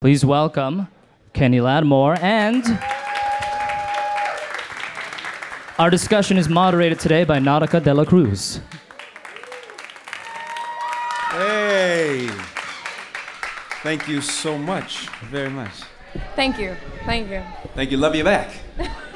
[0.00, 0.86] Please welcome
[1.32, 2.64] Kenny Lattimore and
[5.76, 8.60] our discussion is moderated today by Nautica de la Cruz.
[11.32, 12.28] Hey.
[13.82, 15.08] Thank you so much.
[15.32, 15.72] Very much.
[16.36, 16.76] Thank you.
[17.04, 17.42] Thank you.
[17.74, 17.96] Thank you.
[17.96, 18.52] Love you back.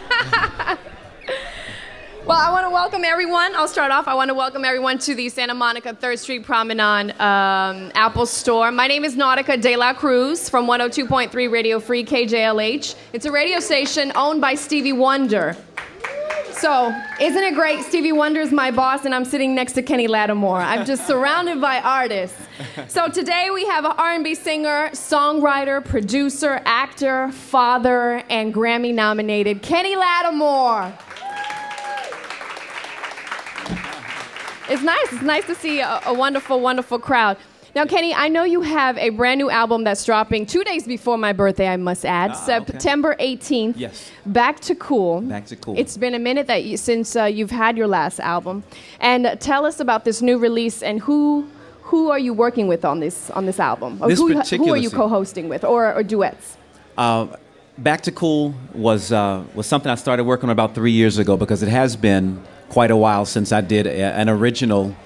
[2.25, 3.53] Well, I want to welcome everyone.
[3.57, 4.07] I'll start off.
[4.07, 8.71] I want to welcome everyone to the Santa Monica 3rd Street Promenade um, Apple Store.
[8.71, 12.95] My name is Nautica De La Cruz from 102.3 Radio Free KJLH.
[13.13, 15.57] It's a radio station owned by Stevie Wonder.
[16.53, 17.83] So, isn't it great?
[17.83, 20.61] Stevie Wonder's my boss, and I'm sitting next to Kenny Lattimore.
[20.61, 22.39] I'm just surrounded by artists.
[22.87, 30.97] So today we have an R&B singer, songwriter, producer, actor, father, and Grammy-nominated Kenny Lattimore.
[34.73, 35.13] It's nice.
[35.13, 37.37] It's nice to see a, a, wonderful, wonderful crowd.
[37.75, 41.19] Now, Kenny, I know you have a brand new album that's dropping two days before
[41.19, 42.73] my birthday, I must add, Ah, okay.
[42.73, 43.75] September 18th.
[43.77, 44.11] Yes.
[44.25, 45.21] Back to Cool.
[45.21, 45.79] Back to Cool.
[45.79, 48.65] It's been a minute that you, since uh, you've had your last album.
[48.99, 51.47] And uh, tell us about this new release and who
[51.83, 53.99] who are you working with on this on this album?
[54.01, 56.57] Or This who, who are you co-hosting with or, or duets?
[56.97, 57.27] Uh,
[57.77, 61.37] Back to Cool was uh, was something I started working on about three years ago
[61.37, 62.43] because it has been
[62.73, 64.97] quite a while since I did a, an original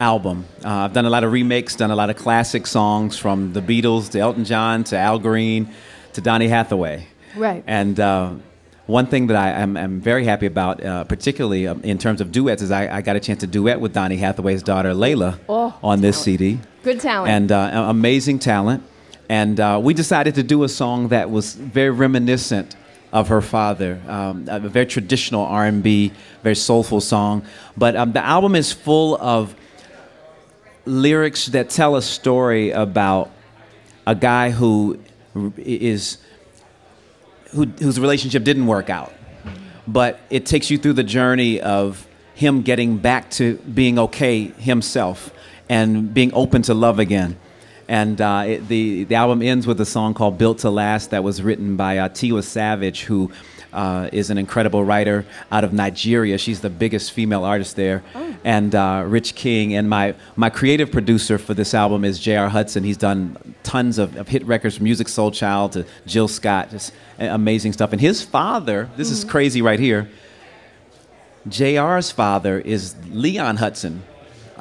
[0.00, 0.46] album.
[0.64, 3.60] Uh, I've done a lot of remakes, done a lot of classic songs from the
[3.60, 5.68] Beatles to Elton John to Al Green
[6.14, 7.06] to Donny Hathaway.
[7.36, 7.62] Right.
[7.66, 8.32] And uh,
[8.86, 12.32] one thing that I am am very happy about, uh, particularly um, in terms of
[12.32, 15.78] duets, is I, I got a chance to duet with Donny Hathaway's daughter Lalah Oh,
[15.82, 16.60] on this CD.
[16.82, 17.30] Good talent.
[17.30, 18.84] And uh, amazing talent.
[19.28, 22.74] And uh, we decided to do a song that was very reminiscent
[23.12, 27.44] of her father, um, a very traditional R&B, very soulful song.
[27.76, 29.54] But um, the album is full of
[30.86, 33.30] lyrics that tell a story about
[34.06, 34.98] a guy who
[35.56, 36.18] is
[37.50, 39.12] who, whose relationship didn't work out.
[39.86, 45.32] But it takes you through the journey of him getting back to being okay himself
[45.68, 47.38] and being open to love again.
[47.88, 51.24] And uh, it, the, the album ends with a song called Built to Last that
[51.24, 53.30] was written by uh, Tiwa Savage, who
[53.72, 56.38] uh, is an incredible writer out of Nigeria.
[56.38, 58.02] She's the biggest female artist there.
[58.44, 59.74] And uh, Rich King.
[59.74, 62.50] And my, my creative producer for this album is J.R.
[62.50, 62.84] Hutson.
[62.84, 66.70] He's done tons of, of hit records from Musiq Soulchild to Jill Scott.
[66.70, 67.92] Just amazing stuff.
[67.92, 70.08] And his father, this is crazy right here.
[71.48, 74.00] JR's father is Leon Hutson,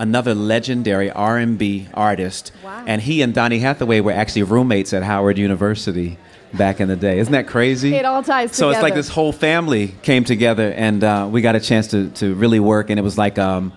[0.02, 2.52] another legendary R&B artist.
[2.64, 2.84] Wow.
[2.88, 6.18] And he and Donny Hathaway were actually roommates at Howard University
[6.54, 7.20] back in the day.
[7.20, 7.94] Isn't that crazy?
[7.94, 11.56] It all ties So it's like this whole family came together and uh, we got
[11.56, 13.74] a chance to, to really work and it was like um,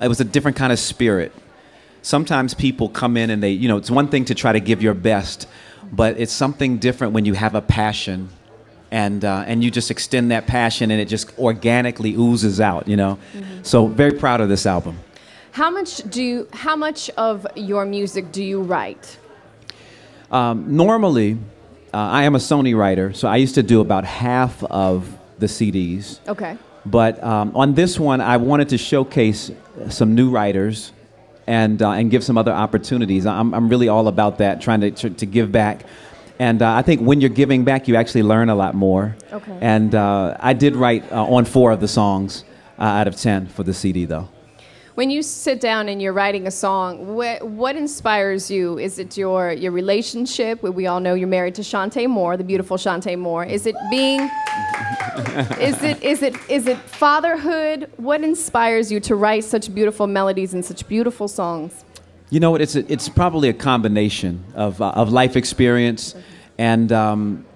[0.00, 1.32] it was a different kind of spirit.
[2.02, 4.82] Sometimes people come in and they, you know, it's one thing to try to give
[4.82, 5.48] your best,
[5.90, 8.28] but it's something different when you have a passion
[8.90, 12.96] and uh, and you just extend that passion and it just organically oozes out, you
[12.96, 13.18] know.
[13.34, 13.62] Mm-hmm.
[13.62, 14.98] So very proud of this album.
[15.52, 19.18] How much do you, how much of your music do you write?
[20.30, 21.34] Um, normally,
[21.92, 25.06] uh, I am a Sony writer, so I used to do about half of
[25.38, 26.26] the CDs.
[26.26, 26.56] Okay.
[26.86, 29.50] But um, on this one, I wanted to showcase
[29.90, 30.90] some new writers
[31.46, 33.26] and, uh, and give some other opportunities.
[33.26, 35.84] I'm, I'm really all about that, trying to, to, to give back.
[36.38, 39.16] And uh, I think when you're giving back, you actually learn a lot more.
[39.30, 39.58] Okay.
[39.60, 42.44] And uh, I did write uh, on four of the songs
[42.78, 44.30] uh, out of 10 for the CD, though.
[44.94, 48.78] When you sit down and you're writing a song, what, what inspires you?
[48.78, 50.62] Is it your, your relationship?
[50.62, 53.42] We all know you're married to Shantae Moore, the beautiful Shantae Moore.
[53.42, 54.20] Is it being,
[55.58, 57.90] is it, is it, is it fatherhood?
[57.96, 61.86] What inspires you to write such beautiful melodies and such beautiful songs?
[62.28, 62.60] You know what?
[62.60, 66.14] It's, a, it's probably a combination of, uh, of life experience
[66.58, 67.46] and um,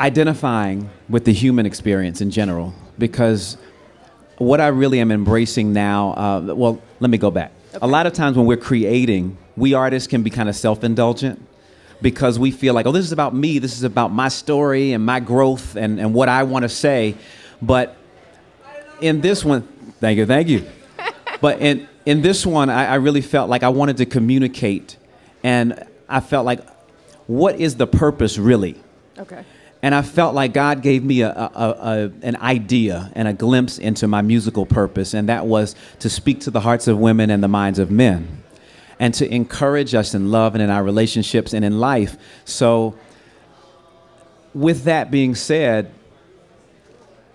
[0.00, 2.74] identifying with the human experience in general.
[2.98, 3.56] Because
[4.38, 7.52] what I really am embracing now, uh, well, let me go back.
[7.80, 11.44] A lot of times when we're creating, we artists can be kind of self indulgent
[12.02, 15.04] because we feel like, oh, this is about me, this is about my story and
[15.04, 17.14] my growth and, and what I want to say.
[17.62, 17.96] But
[19.00, 19.62] in this one,
[20.00, 20.66] thank you, thank you.
[21.40, 24.96] but in, in this one, I, I really felt like I wanted to communicate.
[25.42, 26.60] And I felt like,
[27.26, 28.76] what is the purpose really?
[29.18, 29.44] Okay.
[29.84, 33.76] And I felt like God gave me a, a, a, an idea and a glimpse
[33.76, 37.42] into my musical purpose, and that was to speak to the hearts of women and
[37.42, 38.42] the minds of men,
[38.98, 42.16] and to encourage us in love and in our relationships and in life.
[42.46, 42.96] So,
[44.54, 45.92] with that being said,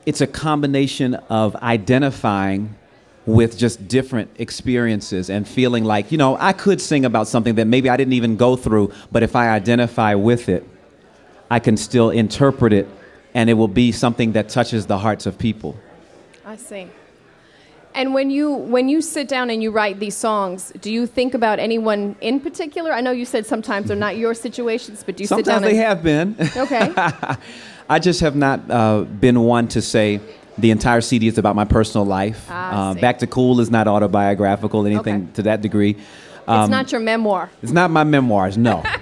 [0.08, 2.74] it's a combination of identifying
[3.28, 7.66] with just different experiences and feeling like, you know, I could sing about something that
[7.66, 10.68] maybe I didn't even go through, but if I identify with it,
[11.50, 12.88] I can still interpret it
[13.34, 15.78] and it will be something that touches the hearts of people.
[16.46, 16.88] I see.
[17.96, 21.34] And when you when you sit down and you write these songs, do you think
[21.34, 22.94] about anyone in particular?
[22.94, 25.96] I know you said sometimes they're not your situations, but do you Sometimes sit down
[26.04, 27.36] Sometimes they have been.
[27.36, 27.38] Okay.
[27.90, 30.22] I just have not uh, been one to say
[30.60, 32.46] the entire CD is about my personal life.
[32.50, 32.94] Ah, uh.
[32.94, 35.34] Back to Cool is not autobiographical, anything Okay.
[35.34, 35.98] to that degree.
[36.48, 37.50] it's not your memoir.
[37.64, 38.84] It's not my memoirs, no.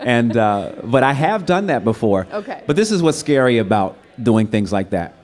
[0.00, 2.26] and uh, but I have done that before.
[2.32, 2.62] Okay.
[2.66, 5.14] But this is what's scary about doing things like that.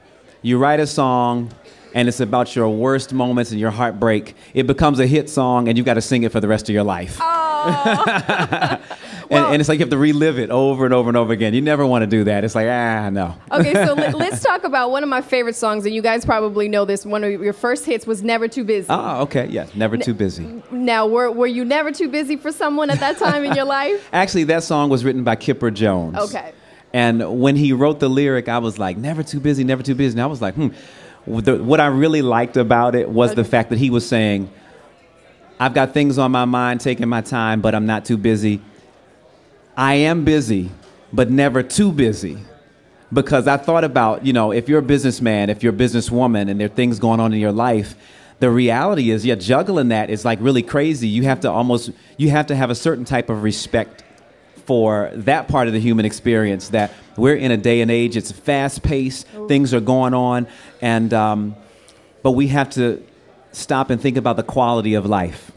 [0.43, 1.51] You write a song,
[1.95, 4.37] and it's about your worst moments and your heartbreak.
[4.53, 6.75] It becomes a hit song, and you've got to sing it for the rest of
[6.75, 7.19] your life.
[7.21, 8.79] Oh.
[9.31, 11.55] and, and it's like you have to relive it over and over and over again.
[11.55, 12.45] You never want to do that.
[12.45, 13.37] It's like ah no.
[13.53, 16.69] Okay, so let, let's talk about one of my favorite songs, and you guys probably
[16.69, 17.05] know this.
[17.05, 19.47] One of your first hits was "Never Too Busy." Oh, okay.
[19.47, 20.63] Yeah, never too busy.
[20.71, 24.09] Now, were were you never too busy for someone at that time in your life?
[24.13, 26.17] Actually, that song was written by Kipper Jones.
[26.17, 26.53] Okay.
[26.93, 30.15] And when he wrote the lyric, I was like, never too busy, never too busy.
[30.15, 30.69] And I was like, hmm.
[31.27, 34.51] The, what I really liked about it was the fact that he was saying,
[35.59, 38.61] I've got things on my mind, taking my time, but I'm not too busy.
[39.77, 40.71] I am busy,
[41.13, 42.39] but never too busy.
[43.13, 46.59] Because I thought about, you know, if you're a businessman, if you're a businesswoman, and
[46.59, 47.95] there are things going on in your life,
[48.41, 51.07] the reality is, yeah, juggling that is like really crazy.
[51.09, 54.03] You have to almost, you have to have a certain type of respect
[54.67, 58.33] for that part of the human experience that we're in a day and age it's
[58.33, 60.47] fast paced things are going on
[60.81, 61.55] and um,
[62.23, 63.03] but we have to
[63.53, 65.53] stop and think about the quality of life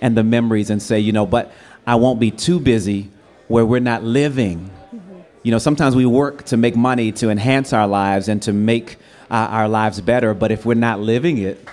[0.00, 1.50] and the memories and say you know but
[1.86, 3.08] i won't be too busy
[3.52, 4.70] where we're not living.
[5.42, 8.96] You know sometimes we work to make money to enhance our lives and to make
[9.30, 11.68] uh, our lives better but if we're not living it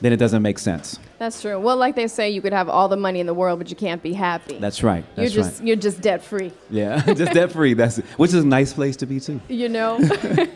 [0.00, 0.98] then it doesn't make sense.
[1.18, 1.58] That's true.
[1.58, 3.76] Well, like they say, you could have all the money in the world, but you
[3.76, 4.58] can't be happy.
[4.58, 5.02] that's right.
[5.16, 5.66] You're that's just right.
[5.66, 6.52] you're just debt free.
[6.68, 9.40] yeah just debt free that's which is a nice place to be too.
[9.48, 9.98] You know?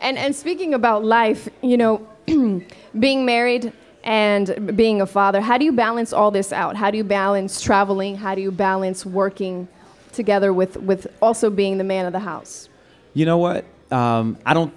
[0.00, 1.94] And and speaking about life you know
[2.98, 6.74] being married and being a father how do you balance all this out?
[6.74, 8.16] How do you balance traveling?
[8.16, 9.68] How do you balance working
[10.16, 12.68] together with with also being the man of the house
[13.14, 13.64] You know what?
[13.90, 14.72] Um, I don't.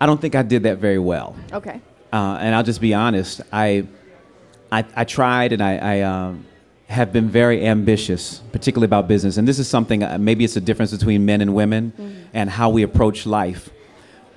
[0.00, 1.36] I don't think I did that very well.
[1.52, 1.80] okay
[2.12, 3.42] Uh, and I'll just be honest.
[3.52, 3.86] I,
[4.72, 6.46] I, I tried, and I, I um,
[6.88, 9.36] have been very ambitious, particularly about business.
[9.36, 10.02] And this is something.
[10.02, 11.92] Uh, maybe it's a difference between men and women,
[12.32, 13.70] and how we approach life.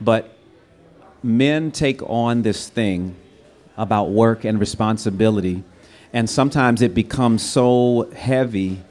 [0.01, 0.23] But
[1.23, 3.15] men take on this thing
[3.77, 5.63] about work and responsibility,
[6.13, 8.81] and sometimes it becomes so heavy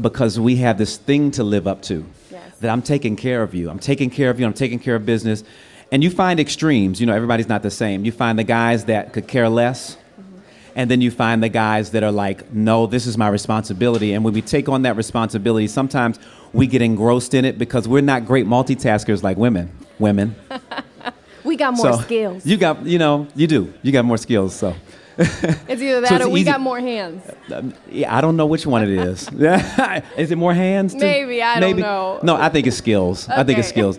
[0.00, 2.58] because we have this thing to live up to Yes.
[2.60, 3.70] that I'm taking care of you.
[3.70, 4.46] I'm taking care of you.
[4.46, 5.44] I'm taking care of business.
[5.90, 7.00] And you find extremes.
[7.00, 8.04] You know, everybody's not the same.
[8.04, 9.96] You find the guys that could care less.
[9.96, 10.38] Mm-hmm.
[10.76, 14.12] And then you find the guys that are like, no, this is my responsibility.
[14.12, 16.18] And when we take on that responsibility, sometimes
[16.52, 19.70] we get engrossed in it because we're not great multitaskers like women.
[19.98, 20.36] Women.
[21.44, 23.72] we got more so skills You got, you know, you do.
[23.82, 24.54] You got more skills.
[24.54, 24.74] So
[25.68, 27.22] it's either that so it's or we easy- got more hands
[27.52, 29.28] um, yeah, I don't know which one it is.
[30.16, 30.92] is it more hands?
[30.92, 31.00] too?
[31.00, 32.20] Maybe, I don't know.
[32.22, 33.28] No, I think it's skills.
[33.28, 33.98] I think it's skills.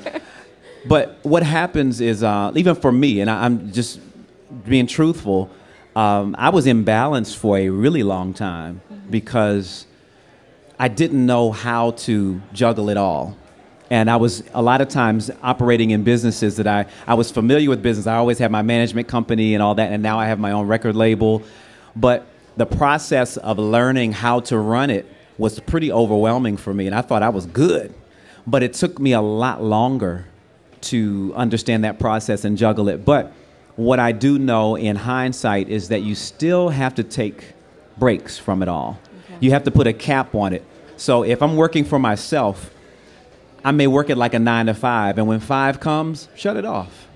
[0.85, 3.99] But what happens is, uh, even for me, and I, I'm just
[4.65, 5.49] being truthful,
[5.95, 9.85] um, I was imbalanced for a really long time because
[10.77, 13.37] I didn't know how to juggle it all.
[13.89, 17.69] And I was a lot of times operating in businesses that I, I was familiar
[17.69, 18.05] with business.
[18.05, 20.67] I always had my management company and all that, and now I have my own
[20.67, 21.41] record label.
[21.95, 26.95] But the process of learning how to run it was pretty overwhelming for me, and
[26.95, 27.93] I thought I was good.
[28.45, 30.25] But it took me a lot longer
[30.81, 33.05] to understand that process and juggle it.
[33.05, 33.33] But
[33.75, 37.53] what I do know in hindsight is that you still have to take
[37.97, 38.99] breaks from it all.
[39.39, 40.65] You have to put a cap on it.
[40.97, 42.71] So if I'm working for myself,
[43.63, 46.65] I may work it like a nine to five, and when five comes, shut it
[46.65, 47.07] off.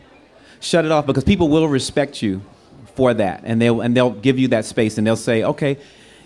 [0.59, 2.41] Shut it off because people will respect you
[2.95, 5.77] for that, and they'll and they'll give you that space, and they'll say, okay,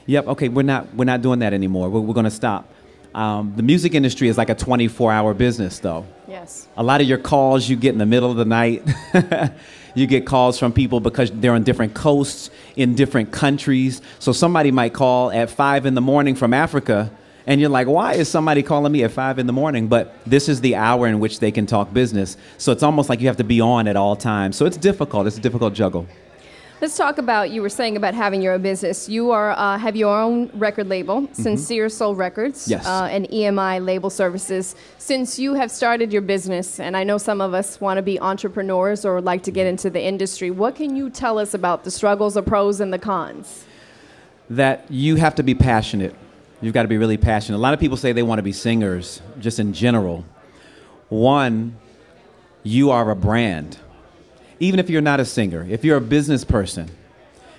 [0.05, 1.89] yep, okay, we're not we're not doing that anymore.
[1.89, 2.73] We're, we're going to stop.
[3.15, 6.05] Um, the music industry is like a 24-hour business, though.
[6.27, 8.83] yes A lot of your calls you get in the middle of the night.
[9.95, 14.01] you get calls from people because they're on different coasts in different countries.
[14.19, 17.09] So somebody might call at five in the morning from Africa,
[17.47, 19.87] and you're like, why is somebody calling me at five in the morning?
[19.87, 22.37] But this is the hour in which they can talk business.
[22.57, 24.55] So it's almost like you have to be on at all times.
[24.57, 25.25] So it's difficult.
[25.27, 26.05] It's a difficult juggle.
[26.79, 29.09] Let's talk about you were saying about having your own business.
[29.09, 32.71] You are uh, have your own record label, Sincere Soul Records, Mm-hmm.
[32.71, 32.85] Yes.
[32.85, 34.75] uh, and EMI Label Services.
[34.99, 38.19] Since you have started your business, and I know some of us want to be
[38.19, 41.89] entrepreneurs or like to get into the industry, what can you tell us about the
[41.89, 43.63] struggles, the pros, and the cons?
[44.49, 46.13] that you have to be passionate.
[46.61, 47.57] You've got to be really passionate.
[47.57, 50.25] A lot of people say they want to be singers, just in general.
[51.09, 51.77] One,
[52.63, 53.77] you are a brand.
[54.59, 56.89] Even if you're not a singer, if you're a business person,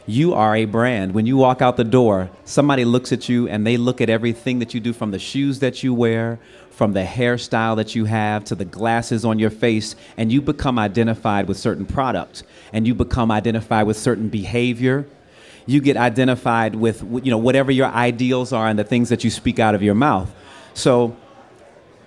[0.09, 1.13] you are a brand.
[1.13, 4.59] When you walk out the door, somebody looks at you and they look at everything
[4.59, 6.41] that you do from the shoes that you wear,
[6.71, 10.79] from the hairstyle that you have to the glasses on your face, and you become
[10.79, 15.07] identified with certain products and you become identified with certain behavior.
[15.69, 19.31] You get identified with you know whatever your ideals are and the things that you
[19.31, 20.35] speak out of your mouth.
[20.75, 21.17] So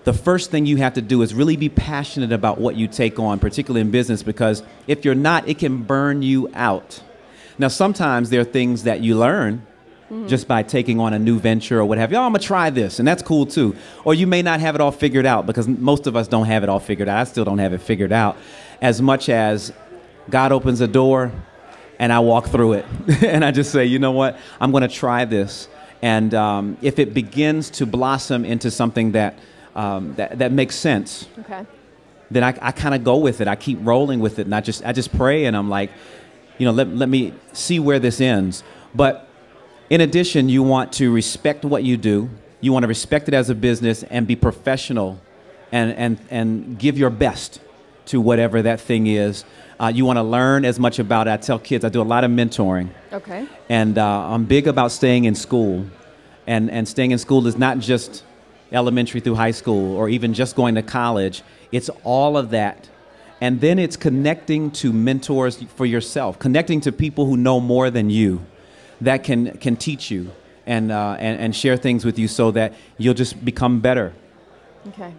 [0.03, 3.19] the first thing you have to do is really be passionate about what you take
[3.19, 7.01] on, particularly in business, because if you're not, it can burn you out.
[7.59, 9.65] Now, sometimes there are things that you learn
[10.11, 10.27] mm-hmm.
[10.27, 12.17] just by taking on a new venture or what have you.
[12.17, 13.75] Oh, I'm gonna try this, and that's cool too.
[14.03, 16.63] Or you may not have it all figured out because most of us don't have
[16.63, 17.19] it all figured out.
[17.19, 18.37] I still don't have it figured out.
[18.81, 19.71] As much as
[20.29, 21.31] God opens a door
[22.01, 22.85] and I walk through it,
[23.23, 25.67] and I just say, you know what, I'm gonna try this.
[26.01, 29.37] And um, if it begins to blossom into something that,
[29.75, 31.63] um, that, that makes sense, Okay.
[32.31, 33.47] then I, I kind of go with it.
[33.47, 35.91] I keep rolling with it, and I just I just pray, and I'm like,
[36.57, 38.63] you know, let, let me see where this ends.
[38.95, 39.27] But
[39.91, 42.29] in addition, you want to respect what you do.
[42.61, 45.19] You want to respect it as a business and be professional,
[45.71, 47.59] and and and give your best
[48.07, 49.45] to whatever that thing is.
[49.81, 51.31] Uh, you want to learn as much about it.
[51.31, 52.89] I tell kids I do a lot of mentoring.
[53.11, 53.47] Okay.
[53.67, 55.87] And uh, I'm big about staying in school.
[56.45, 58.23] And, and staying in school is not just
[58.71, 62.89] elementary through high school or even just going to college, it's all of that.
[63.41, 68.11] And then it's connecting to mentors for yourself, connecting to people who know more than
[68.11, 68.45] you
[69.01, 70.29] that can, can teach you
[70.67, 74.13] and, uh, and, and share things with you so that you'll just become better.
[74.89, 75.11] Okay.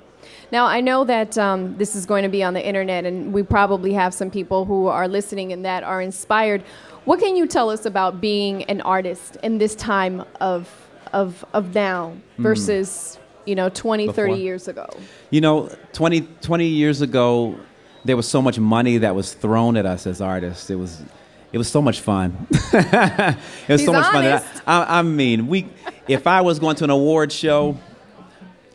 [0.53, 3.43] Now, I know that um, this is going to be on the internet, and we
[3.43, 6.63] probably have some people who are listening and that are inspired.
[7.07, 10.69] What can you tell us about being an artist in this time of,
[11.15, 14.87] of, of now versus, you know, 20, 30 years ago?
[15.31, 17.59] You know, 20, 20 years ago,
[18.05, 20.69] there was so much money that was thrown at us as artists.
[20.69, 21.03] It was,
[21.51, 22.47] it was so much fun.
[22.51, 23.37] it
[23.69, 24.45] was He's so much honest.
[24.45, 24.55] fun.
[24.57, 25.71] that I, I, I mean, we,
[26.09, 27.79] if I was going to an award show,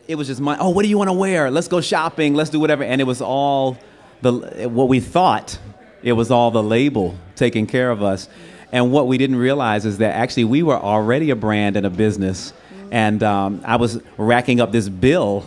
[0.08, 0.58] it was just money.
[0.60, 1.50] Oh, what do you want to wear?
[1.50, 2.34] Let's go shopping.
[2.34, 2.82] Let's do whatever.
[2.82, 3.76] And it was all
[4.22, 4.32] the
[4.68, 5.58] what we thought.
[6.02, 8.28] It was all the label taking care of us.
[8.72, 11.90] And what we didn't realize is that actually we were already a brand and a
[11.90, 12.52] business.
[12.90, 15.44] And um, I was racking up this bill,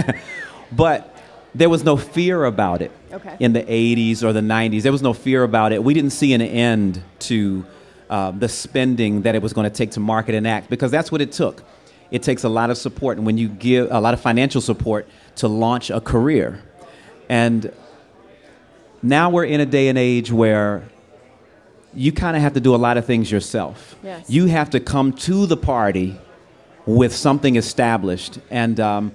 [0.72, 1.14] but
[1.54, 3.36] there was no fear about it Okay.
[3.38, 4.82] in the 80s or the 90s.
[4.82, 5.84] There was no fear about it.
[5.84, 7.64] We didn't see an end to
[8.10, 11.12] uh, the spending that it was going to take to market and act because that's
[11.12, 11.62] what it took.
[12.14, 15.08] It takes a lot of support, and when you give a lot of financial support
[15.36, 16.62] to launch a career.
[17.28, 17.72] And
[19.02, 20.84] now we're in a day and age where
[21.92, 23.96] you kind of have to do a lot of things yourself.
[24.04, 24.30] Yes.
[24.30, 26.16] You have to come to the party
[26.86, 28.38] with something established.
[28.48, 29.12] And um,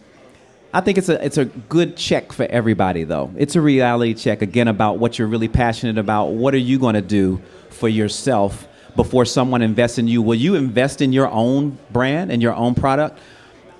[0.73, 3.31] I think it's a, it's a good check for everybody, though.
[3.37, 6.33] It's a reality check, again, about what you're really passionate about.
[6.33, 10.21] What are you going to do for yourself before someone invests in you?
[10.21, 13.19] Will you invest in your own brand and your own product?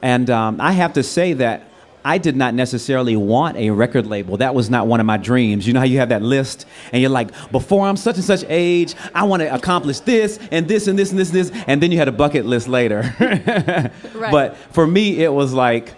[0.01, 1.69] And um, I have to say that
[2.03, 4.37] I did not necessarily want a record label.
[4.37, 5.67] That was not one of my dreams.
[5.67, 8.45] You know how you have that list and you're like, before I'm such and such
[8.47, 11.51] age, I want to accomplish this and this and this and this and this.
[11.67, 13.03] And then you had a bucket list later.
[14.13, 14.31] Right.
[14.31, 15.93] But for me, it was like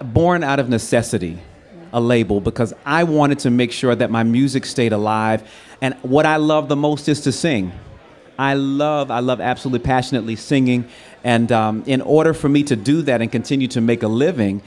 [0.00, 1.38] born out of necessity,
[1.92, 5.48] a label, because I wanted to make sure that my music stayed alive.
[5.80, 7.72] And what I love the most is to sing.
[8.38, 10.88] I love, I love absolutely passionately singing.
[11.24, 14.62] And um, in order for me to do that and continue to make a living,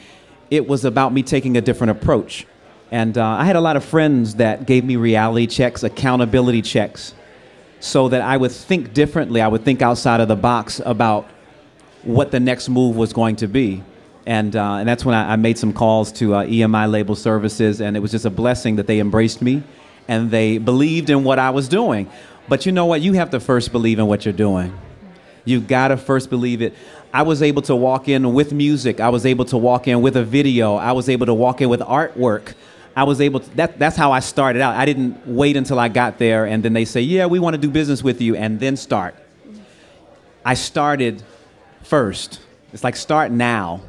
[0.51, 2.46] it was about me taking a different approach.
[2.92, 7.15] And uh, I had a lot of friends that gave me reality checks, accountability checks,
[7.80, 9.42] so that I would think differently.
[9.42, 11.27] I would think outside of the box about
[12.03, 13.82] what the next move was going to be.
[14.25, 17.82] And, uh, and that's when I, I made some calls to uh, EMI Label Services,
[17.82, 19.63] and it was just a blessing that they embraced me
[20.08, 22.10] and they believed in what I was doing.
[22.48, 23.01] But you know what?
[23.01, 24.77] You have to first believe in what you're doing.
[25.46, 26.74] You've got to first believe it.
[27.13, 29.00] I was able to walk in with music.
[29.00, 30.75] I was able to walk in with a video.
[30.75, 32.53] I was able to walk in with artwork.
[32.96, 34.75] I was able to, that, that's how I started out.
[34.75, 37.58] I didn't wait until I got there and then they say, yeah, we want to
[37.58, 39.15] do business with you and then start.
[40.46, 41.24] I started
[41.84, 42.39] first.
[42.72, 43.82] It's like start now.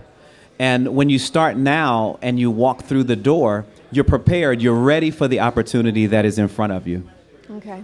[0.58, 5.10] And when you start now and you walk through the door, you're prepared, you're ready
[5.10, 7.08] for the opportunity that is in front of you.
[7.50, 7.82] Okay.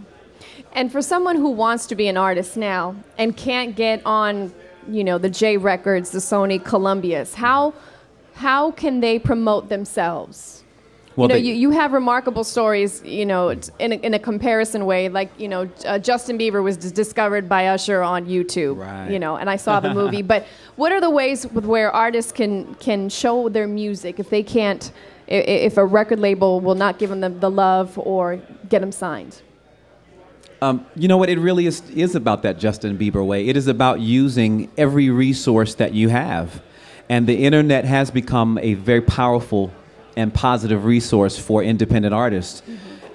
[0.73, 4.53] And for someone who wants to be an artist now and can't get on,
[4.89, 7.75] you know, the J Records, the Sony, Columbia's, how
[8.35, 10.65] how can they promote themselves?
[11.21, 14.19] Well, you know, they- you, you have remarkable stories, you know, in a, in a
[14.19, 15.09] comparison way.
[15.09, 19.11] Like, you know, uh, Justin Bieber was dis- discovered by Usher on YouTube, Right.
[19.11, 20.23] you know, and I saw the movie.
[20.35, 20.47] but
[20.77, 24.93] what are the ways with where artists can can show their music if they can't,
[25.29, 29.43] if a record label will not give them the, the love or get them signed?
[30.62, 31.29] Um, you know what?
[31.31, 33.49] It really is, is about that Justin Bieber way.
[33.49, 36.62] It is about using every resource that you have.
[37.09, 39.71] And the internet has become a very powerful
[40.17, 42.62] and positive resource for independent artists.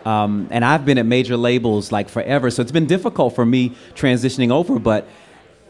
[0.05, 3.75] Um, and I've been at major labels like forever, so it's been difficult for me
[3.95, 4.77] transitioning over.
[4.77, 5.07] But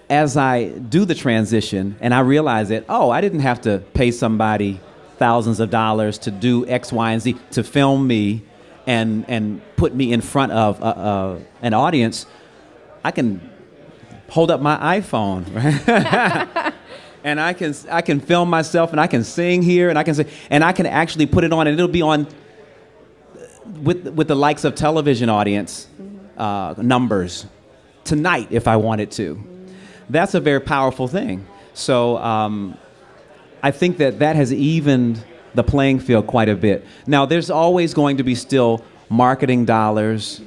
[0.10, 4.12] as I do the transition and I realize that, oh, I didn't have to pay
[4.12, 4.79] somebody
[5.17, 8.44] thousands of dollars to do X, Y, and Z to film me
[8.86, 12.25] and, and put me in front of uh, an audience,
[13.03, 13.50] I can
[14.29, 15.46] hold up my iPhone,
[16.58, 16.74] right?
[17.25, 20.13] And I can, I can film myself and I can sing here and I can
[20.13, 22.27] say, and I can actually put it on and it'll be on
[23.82, 25.88] with, with the likes of television audience
[26.38, 27.48] uh, numbers
[28.03, 29.44] tonight if I wanted to.
[30.08, 31.48] That's a very powerful thing.
[31.74, 32.77] So um,
[33.63, 36.86] I think that that has evened the playing field quite a bit.
[37.08, 40.41] Now, there's always going to be still marketing dollars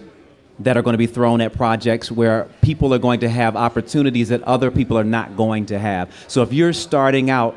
[0.61, 4.29] that are going to be thrown at projects where people are going to have opportunities
[4.29, 6.13] that other people are not going to have.
[6.27, 7.57] So if you're starting out,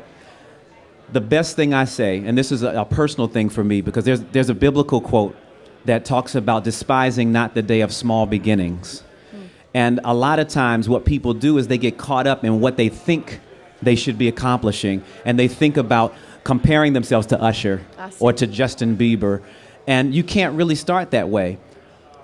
[1.12, 4.04] the best thing I say, and this is a, a personal thing for me because
[4.04, 5.36] there's, there's a biblical quote
[5.84, 9.02] that talks about despising not the day of small beginnings.
[9.30, 9.42] Hmm.
[9.74, 12.76] And a lot of times, what people do is they get caught up in what
[12.76, 13.40] they think
[13.82, 17.84] they should be accomplishing, and they think about comparing themselves to Usher
[18.20, 19.42] or to Justin Bieber.
[19.86, 21.58] And you can't really start that way.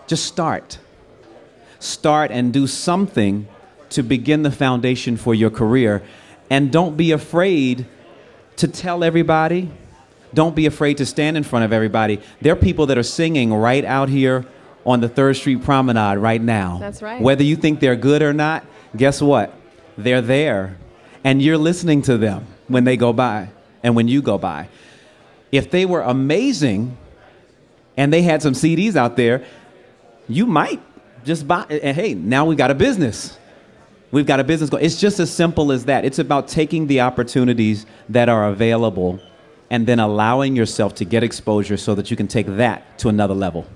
[0.09, 0.79] Just start.
[1.79, 3.47] Start and do something
[3.91, 6.03] to begin the foundation for your career.
[6.50, 7.87] And don't be afraid
[8.57, 9.71] to tell everybody.
[10.35, 12.21] Don't be afraid to stand in front of everybody.
[12.41, 14.47] There are people that are singing right out here
[14.85, 16.79] on the Third Street Promenade right now.
[16.79, 17.21] That's right.
[17.21, 18.65] Whether you think they're good or not,
[18.97, 19.55] guess what?
[19.97, 20.77] They're there.
[21.23, 23.50] And you're listening to them when they go by
[23.83, 24.69] and when you go by.
[25.53, 26.97] If they were amazing
[27.97, 29.44] and they had some CDs out there,
[30.29, 30.81] you might
[31.25, 31.64] just buy.
[31.69, 33.37] And hey, now we've got a business.
[34.11, 34.85] We've got a business going.
[34.85, 36.05] It's just as simple as that.
[36.05, 39.21] It's about taking the opportunities that are available
[39.71, 43.35] and then allowing yourself to get exposure so that you can take that to another
[43.35, 43.67] level.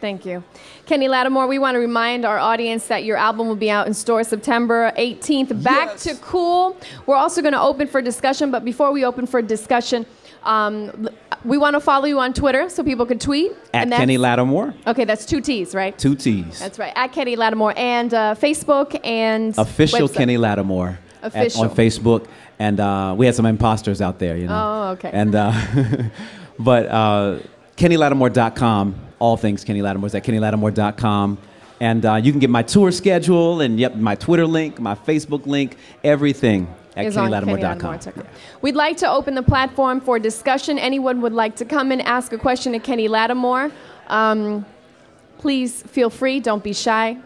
[0.00, 0.42] Thank you.
[0.86, 3.94] Kenny Lattimore, we want to remind our audience that your album will be out in
[3.94, 5.62] store September 18th.
[5.62, 6.02] Back Yes.
[6.04, 6.76] to Cool.
[7.06, 10.06] We're also going to open for discussion, but before we open for discussion,
[10.44, 11.08] um,
[11.44, 13.52] we want to follow you on Twitter so people can tweet.
[13.72, 15.96] At Kenny Lattimore, Okay, that's two T's, right?
[15.98, 16.58] two T's.
[16.58, 16.92] That's right.
[16.96, 20.14] At Kenny Lattimore and uh, Facebook and Official website.
[20.16, 21.62] Kenny Lattimore at- Official.
[21.62, 22.26] on Facebook,
[22.58, 24.54] and uh, we had some imposters out there, you know.
[24.88, 25.10] Oh, okay.
[25.12, 25.52] And uh,
[26.58, 27.38] but uh,
[27.76, 31.38] KennyLattimore.com, all things Kenny Lattimore is at KennyLattimore.com,
[31.80, 35.46] and uh, you can get my tour schedule and yep, my Twitter link, my Facebook
[35.46, 37.98] link, everything at is KennyLattimore.com.
[37.98, 38.26] KennyLattimore.com.
[38.62, 40.78] We'd like to open the platform for discussion.
[40.78, 43.70] Anyone would like to come and ask a question to Kenny Lattimore?
[44.08, 44.66] Um,
[45.38, 46.40] please feel free.
[46.40, 47.18] Don't be shy.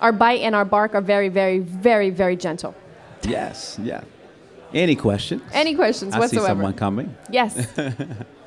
[0.00, 2.74] Our bite and our bark are very, very, very, very gentle.
[3.22, 4.02] Yes, yeah.
[4.72, 5.42] Any questions?
[5.52, 7.14] Any questions I see someone coming.
[7.30, 7.66] Yes.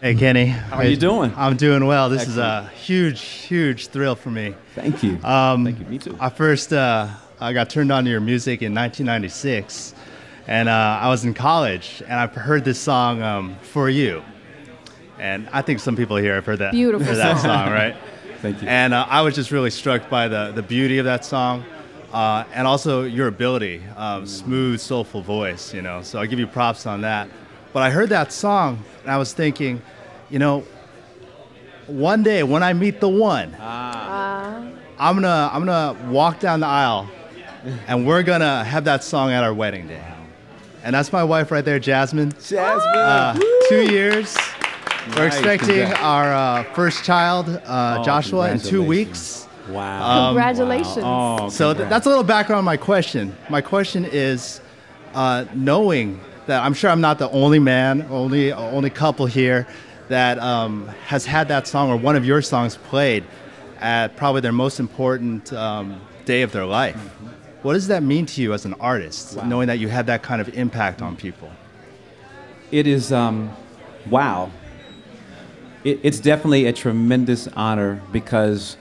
[0.00, 0.46] Hey, Kenny.
[0.46, 1.32] How are you doing?
[1.36, 2.08] I'm doing well.
[2.08, 2.66] This Excellent.
[2.66, 4.54] is a huge, huge thrill for me.
[4.76, 5.18] Thank you.
[5.24, 5.86] Um, Thank you.
[5.86, 6.16] Me too.
[6.20, 7.08] I first uh,
[7.40, 9.96] I got turned on to your music in 1996,
[10.46, 14.22] and uh, I was in college, and I heard this song um, "For You,"
[15.18, 16.72] and I think some people here have heard that.
[16.72, 17.66] Beautiful heard that song.
[17.66, 17.96] song, right?
[18.40, 18.68] Thank you.
[18.68, 21.64] And uh, I was just really struck by the, the beauty of that song,
[22.12, 25.74] uh, and also your ability, um, smooth, soulful voice.
[25.74, 27.28] You know, so I give you props on that.
[27.72, 29.82] But I heard that song, and I was thinking,
[30.30, 30.64] you know,
[31.86, 37.08] one day when I meet the one, I'm gonna I'm gonna walk down the aisle,
[37.86, 40.02] and we're gonna have that song at our wedding day.
[40.84, 42.32] And that's my wife right there, Jasmine.
[42.32, 42.96] Jasmine.
[42.96, 44.36] Uh, two years.
[45.08, 46.00] We're Nice, expecting congrats.
[46.00, 49.48] our uh, first child, uh, Oh, Joshua, in two weeks.
[49.70, 50.28] wow.
[50.28, 50.98] Congratulations.
[51.02, 53.34] Oh, So th- that's a little background on my question.
[53.48, 54.60] My question is,
[55.14, 59.66] uh, knowing that I'm sure I'm not the only man, only only couple here
[60.08, 63.22] that um, has had that song or one of your songs played
[63.80, 66.96] at probably their most important um, day of their life.
[67.62, 69.44] What does that mean to you as an artist, Wow.
[69.44, 71.50] knowing that you had that kind of impact on people?
[72.70, 73.50] It is, um,
[74.08, 74.50] wow.
[75.84, 78.78] It, it's definitely a tremendous honor because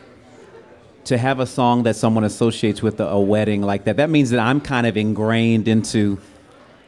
[1.04, 4.30] to have a song that someone associates with a, a wedding like that, that means
[4.30, 6.20] that I'm kind of ingrained into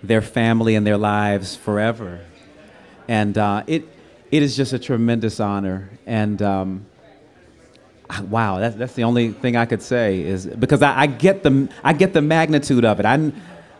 [0.03, 2.19] their family and their lives forever.
[3.07, 3.87] And uh, it,
[4.31, 5.89] it is just a tremendous honor.
[6.05, 6.85] And um,
[8.29, 11.69] wow, that's, that's the only thing I could say is because I, I, get the,
[11.83, 13.05] I get the magnitude of it.
[13.05, 13.31] I,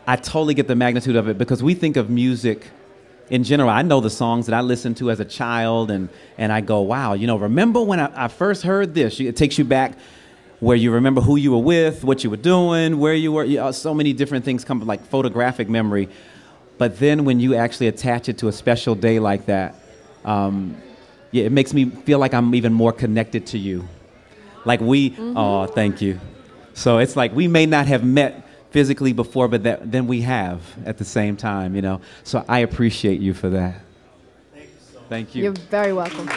[0.06, 2.66] I totally get the magnitude of it because we think of music
[3.30, 3.70] in general.
[3.70, 6.80] I know the songs that I listened to as a child, and, and I go,
[6.80, 9.20] wow, you know, remember when I, I first heard this?
[9.20, 9.96] It takes you back
[10.60, 13.44] where you remember who you were with, what you were doing, where you were.
[13.44, 16.08] You know, so many different things come like photographic memory.
[16.78, 19.74] But then when you actually attach it to a special day like that,
[20.24, 20.76] um,
[21.30, 23.88] yeah, it makes me feel like I'm even more connected to you.
[24.64, 25.36] Like we, mm-hmm.
[25.36, 26.20] oh, thank you.
[26.74, 30.62] So it's like we may not have met physically before, but that, then we have
[30.86, 32.00] at the same time, you know.
[32.24, 33.80] So I appreciate you for that.
[34.52, 34.70] Thank you.
[34.92, 35.42] So thank you.
[35.44, 36.28] You're very welcome.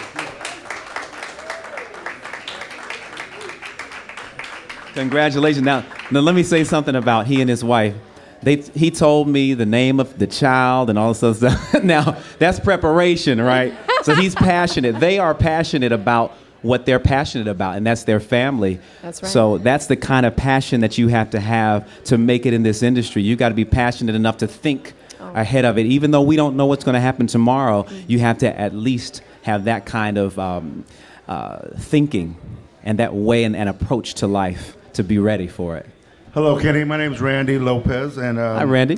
[4.94, 5.66] Congratulations.
[5.66, 7.96] Now, now let me say something about he and his wife.
[8.44, 11.84] They, he told me the name of the child and all this other stuff.
[11.84, 13.74] now, that's preparation, right?
[14.04, 15.00] so he's passionate.
[15.00, 18.80] They are passionate about what they're passionate about, and that's their family.
[19.02, 19.32] That's right.
[19.32, 22.64] So that's the kind of passion that you have to have to make it in
[22.64, 23.22] this industry.
[23.22, 25.32] You got to be passionate enough to think oh.
[25.34, 25.86] ahead of it.
[25.86, 28.12] Even though we don't know what's going to happen tomorrow, mm-hmm.
[28.12, 30.86] you have to at least have that kind of um,
[31.28, 32.38] uh, thinking
[32.84, 35.86] and that way and, and approach to life to be ready for it.
[36.34, 36.84] Hello, Kenny.
[36.84, 38.98] My name is Randy Lopez, and um, hi, Randy.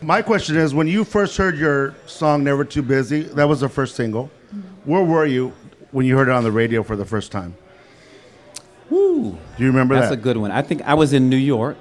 [0.00, 3.68] My question is: When you first heard your song "Never Too Busy," that was the
[3.68, 4.30] first single.
[4.84, 5.52] Where were you
[5.90, 7.56] when you heard it on the radio for the first time?
[8.90, 9.30] Woo!
[9.30, 10.16] Do you remember That's that?
[10.16, 10.50] That's a good one.
[10.50, 11.78] I think I was in New York,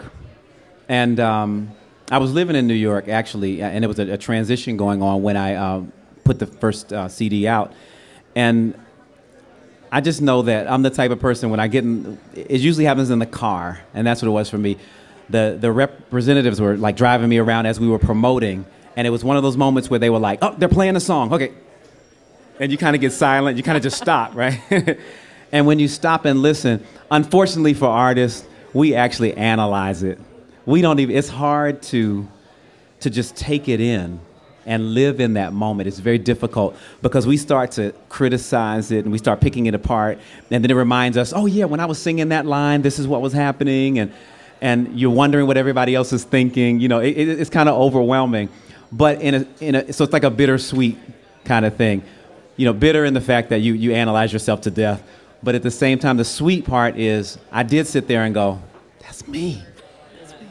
[0.88, 1.72] and um,
[2.10, 5.22] I was living in New York actually, and it was a, a transition going on
[5.22, 5.82] when I uh,
[6.24, 7.74] put the first uh, CD out,
[8.36, 8.74] and
[9.94, 12.86] I just know that I'm the type of person when I get in, it usually
[12.86, 14.78] happens in the car, and that's what it was for me.
[15.30, 19.24] The, the representatives were like driving me around as we were promoting, and it was
[19.24, 21.54] one of those moments where they were like, oh, they're playing a song, okay.
[22.60, 24.60] And you kind of get silent, you kind of just stop, right?
[25.52, 30.20] and when you stop and listen, unfortunately for artists, we actually analyze it.
[30.66, 32.28] We don't even, it's hard to,
[33.02, 34.20] to just take it in
[34.66, 35.88] and live in that moment.
[35.88, 40.20] It's very difficult because we start to criticize it and we start picking it apart.
[40.52, 43.08] And then it reminds us, oh, yeah, when I was singing that line, this is
[43.08, 44.00] what was happening.
[44.00, 44.14] And,
[44.62, 46.80] and you're wondering what everybody else is thinking.
[46.80, 48.50] You know, it, it, it's kind of overwhelming.
[48.92, 50.98] But in a, in a, so it's like a bittersweet
[51.46, 52.04] kind of thing.
[52.56, 55.04] You know, bitter in the fact that you, you analyze yourself to death.
[55.42, 58.62] But at the same time, the sweet part is I did sit there and go,
[59.00, 59.62] that's me.
[60.20, 60.48] That's me.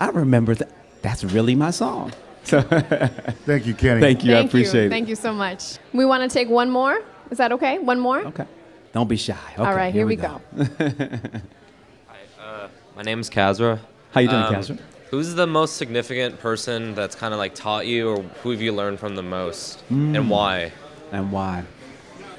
[0.00, 0.70] I remember that.
[1.02, 2.12] That's really my song.
[3.46, 4.00] Thank you, Kenny.
[4.00, 4.32] Thank you.
[4.32, 4.86] Thank I appreciate you.
[4.86, 4.90] it.
[4.90, 5.78] Thank you so much.
[5.92, 7.02] We want to take one more.
[7.30, 7.78] Is that okay?
[7.78, 8.20] One more?
[8.20, 8.46] Okay.
[8.92, 9.36] Don't be shy.
[9.54, 10.40] Okay, All right, here, here we, we go.
[10.56, 10.64] go.
[12.06, 13.80] Hi, uh, my name's Kazra.
[14.12, 14.78] How you doing, um, Kazra?
[15.10, 18.72] Who's the most significant person that's kind of like taught you, or who have you
[18.72, 20.16] learned from the most, mm.
[20.16, 20.72] and why?
[21.12, 21.64] And why?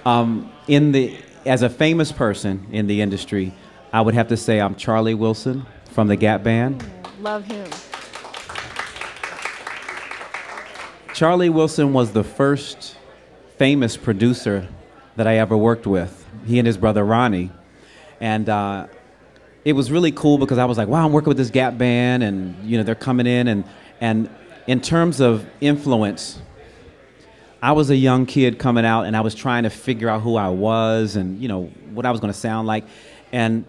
[0.06, 3.54] Um, in the as a famous person in the industry,
[3.93, 6.84] I would have to say I'm Charlie Wilson from the Gap Band.
[7.20, 7.67] Love him.
[11.18, 12.96] Charlie Wilson was the first
[13.58, 14.68] famous producer
[15.16, 16.28] that I ever worked with.
[16.46, 17.50] He and his brother Ronnie.
[18.20, 18.86] And uh,
[19.66, 22.22] it was really cool because I was like, wow, I'm working with this Gap band,
[22.22, 23.64] and you know they're coming in, and
[24.00, 24.30] and
[24.68, 26.40] in terms of influence,
[27.64, 30.36] I was a young kid coming out, and I was trying to figure out who
[30.36, 31.64] I was, and you know
[31.96, 32.86] what I was going to sound like,
[33.32, 33.66] and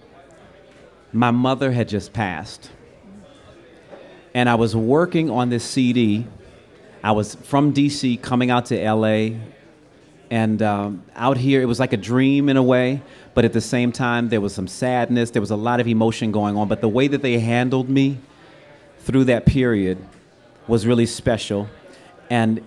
[1.15, 2.71] my mother had just passed,
[4.35, 6.27] and I was working on this CD
[7.09, 9.39] I was from DC coming out to LA,
[10.31, 13.01] and um, out here it was like a dream in a way,
[13.33, 16.33] but at the same time there was some sadness, there was a lot of emotion
[16.33, 16.69] going on.
[16.69, 18.19] But the way that they handled me
[18.99, 19.97] through that period
[20.67, 21.71] was really special,
[22.29, 22.63] and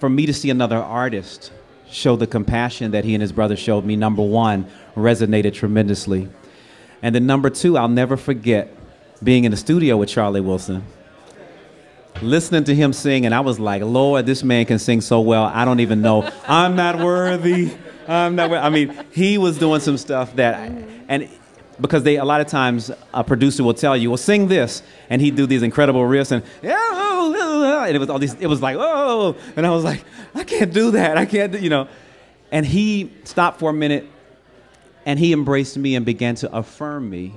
[0.00, 1.52] for me to see another artist
[1.88, 4.66] show the compassion that he and his brother showed me, number one,
[4.96, 6.28] resonated tremendously.
[7.00, 8.76] And then number two, I'll never forget
[9.22, 10.84] being in the studio with Charlie Wilson
[12.22, 15.44] listening to him sing, and I was like, Lord, this man can sing so well.
[15.44, 16.30] I don't even know.
[16.46, 17.72] I'm not worthy.
[18.08, 18.52] I'm not.
[18.52, 20.70] I mean, he was doing some stuff that,
[21.08, 21.28] and
[21.80, 25.22] because they a lot of times a producer will tell you, well, sing this, and
[25.22, 28.34] he'd do these incredible riffs, and and it was all these.
[28.34, 30.04] It was like, oh, and I was like,
[30.34, 31.16] I can't do that.
[31.16, 31.88] I can't, do, you know.
[32.52, 34.06] And he stopped for a minute,
[35.06, 37.34] and he embraced me and began to affirm me,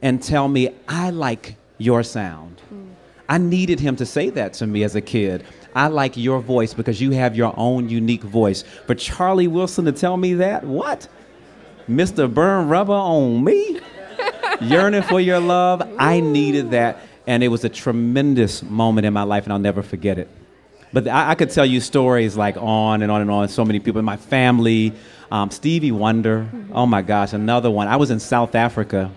[0.00, 2.60] and tell me, I like your sound.
[2.72, 2.81] Mm.
[3.32, 5.44] I needed him to say that to me as a kid.
[5.74, 8.62] I like your voice because you have your own unique voice.
[8.86, 11.08] For Charlie Wilson to tell me that, what?
[11.88, 12.32] Mr.
[12.32, 13.80] Burn Rubber on me,
[14.60, 15.82] yearning for your love.
[15.98, 19.82] I needed that, and it was a tremendous moment in my life, and I'll never
[19.82, 20.28] forget it.
[20.92, 23.48] But I, I could tell you stories like on and on and on.
[23.48, 24.92] So many people in my family.
[25.30, 26.46] Um, Stevie Wonder.
[26.72, 27.88] Oh my gosh, another one.
[27.88, 29.10] I was in South Africa,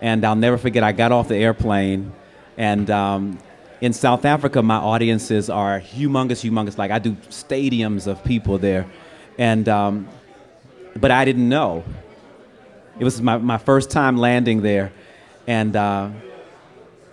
[0.00, 0.84] and I'll never forget.
[0.84, 2.12] I got off the airplane,
[2.56, 3.38] and um,
[3.80, 6.78] in South Africa, my audiences are humongous, humongous.
[6.78, 8.86] Like I do stadiums of people there,
[9.38, 10.08] and um,
[10.96, 11.84] but I didn't know.
[12.98, 14.92] It was my, my first time landing there,
[15.46, 16.10] and uh,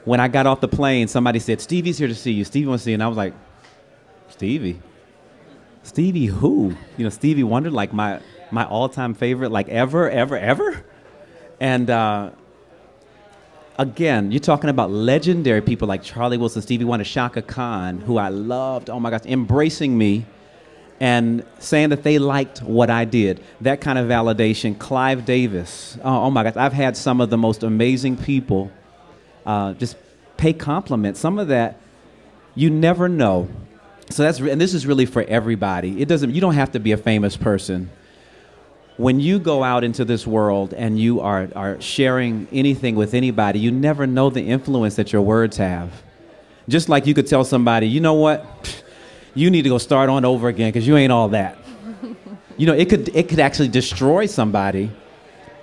[0.06, 2.46] when I got off the plane, somebody said, "Stevie's here to see you.
[2.46, 3.34] Stevie wants to see you." And I was like,
[4.30, 4.82] "Stevie."
[5.84, 6.74] Stevie who?
[6.98, 10.86] You know, Stevie Wonder, like my my all time favorite, like ever, ever, ever.
[11.60, 12.32] And uh,
[13.78, 18.30] again, you're talking about legendary people like Charlie Wilson, Stevie Wonder, Chaka Khan, who I
[18.30, 18.90] loved.
[18.90, 20.26] Oh my gosh, embracing me
[21.00, 23.44] and saying that they liked what I did.
[23.62, 24.78] That kind of validation.
[24.78, 25.98] Clive Davis.
[26.04, 28.72] Oh, oh my gosh, I've had some of the most amazing people
[29.46, 29.98] uh, just
[30.38, 31.20] pay compliments.
[31.20, 31.80] Some of that
[32.56, 33.50] you never know.
[34.10, 36.02] So that's and this is really for everybody.
[36.02, 36.34] It doesn't.
[36.34, 37.90] You don't have to be a famous person.
[38.98, 43.60] When you go out into this world and you are, are sharing anything with anybody,
[43.60, 46.04] you never know the influence that your words have.
[46.70, 48.84] Just like you could tell somebody, you know what,
[49.34, 51.58] you need to go start on over again because you ain't all that.
[52.58, 54.92] you know, it could it could actually destroy somebody.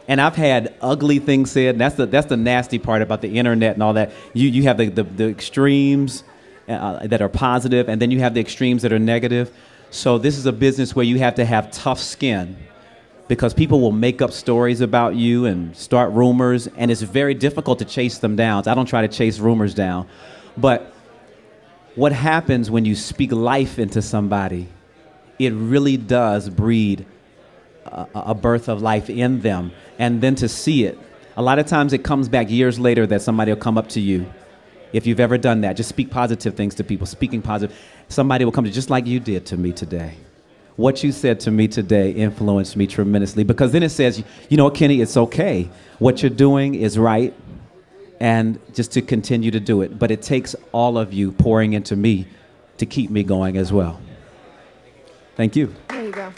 [0.09, 1.77] And I've had ugly things said.
[1.77, 4.12] And that's the that's the nasty part about the internet and all that.
[4.35, 6.25] You you have the the, the extremes
[6.69, 9.57] uh, that are positive, and then you have the extremes that are negative.
[9.90, 12.57] So this is a business where you have to have tough skin
[13.31, 17.79] because people will make up stories about you and start rumors, and it's very difficult
[17.79, 18.66] to chase them down.
[18.66, 20.09] I don't try to chase rumors down,
[20.57, 20.93] but
[21.95, 24.66] what happens when you speak life into somebody?
[25.38, 27.07] It really does breed
[27.87, 30.99] a, a birth of life in them, and then to see it.
[31.37, 34.01] A lot of times it comes back years later that somebody will come up to
[34.01, 34.27] you.
[34.93, 37.79] If you've ever done that, just speak positive things to people, speaking positive.
[38.09, 40.16] Somebody will come to just like you did to me today.
[40.81, 44.64] What you said to me today influenced me tremendously because then it says, you know
[44.64, 45.69] what, Kenny, it's okay.
[45.99, 47.35] What you're doing is right,
[48.19, 49.99] and just to continue to do it.
[49.99, 52.27] But it takes all of you pouring into me
[52.79, 54.01] to keep me going as well.
[55.37, 55.75] Thank you.
[55.88, 56.33] There you go.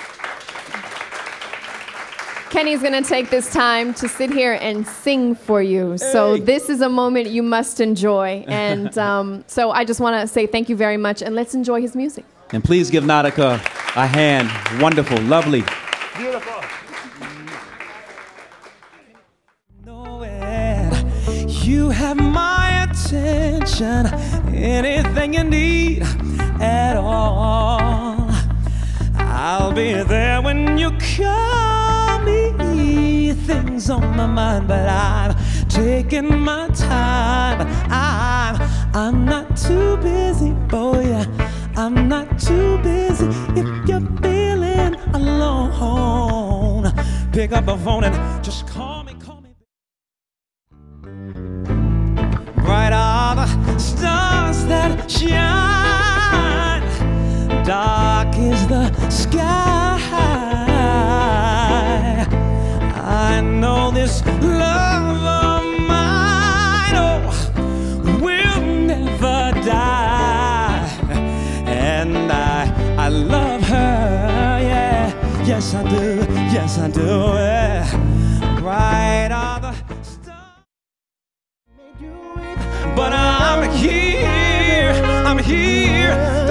[2.50, 5.96] Kenny's going to take this time to sit here and sing for you.
[5.98, 8.44] So, this is a moment you must enjoy.
[8.48, 11.80] And um, so, I just want to say thank you very much and let's enjoy
[11.80, 12.24] his music.
[12.50, 14.50] And please give Nautica a hand.
[14.80, 15.64] Wonderful, lovely.
[16.16, 16.62] Beautiful.
[21.64, 24.06] You have my attention,
[24.54, 26.02] anything you need
[26.60, 28.28] at all.
[29.16, 33.32] I'll be there when you call me.
[33.32, 35.34] Things on my mind, but I'm
[35.68, 37.66] taking my time.
[37.90, 38.60] I'm,
[38.94, 41.26] I'm not too busy, boy.
[41.74, 43.26] I'm not too busy
[43.58, 46.92] if you're feeling alone.
[47.32, 48.91] Pick up the phone and just call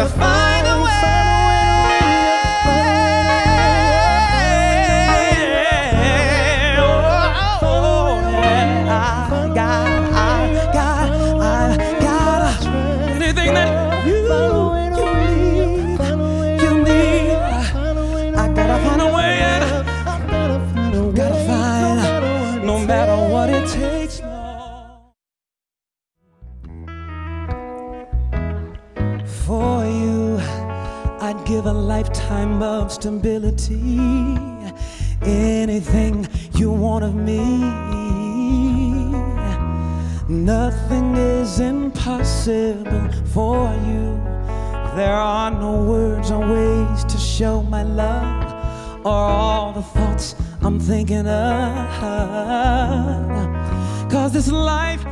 [0.02, 0.51] to find
[33.02, 33.98] stability.
[35.24, 37.42] Anything you want of me.
[40.30, 44.06] Nothing is impossible for you.
[44.96, 50.80] There are no words or ways to show my love or all the thoughts I'm
[50.80, 51.90] thinking of.
[54.12, 55.04] Cause this life